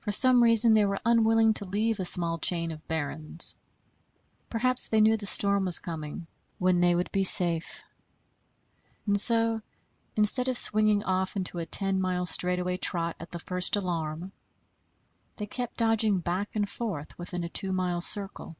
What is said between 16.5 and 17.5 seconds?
and forth within a